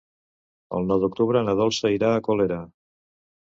[0.77, 2.59] El nou d'octubre na Dolça irà a Colera.